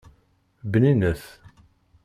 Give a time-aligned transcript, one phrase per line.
[0.71, 1.21] Bninet.